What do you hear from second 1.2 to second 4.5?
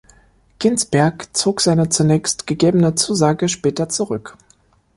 zog seine zunächst gegebene Zusage später zurück.